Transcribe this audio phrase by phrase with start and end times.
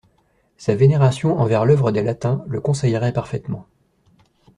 [0.57, 3.67] Sa vénération envers l'œuvre des Latins le conseillerait parfaitement.